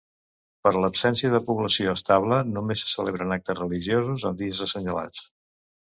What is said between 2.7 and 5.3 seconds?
se celebren actes religiosos en dies assenyalats.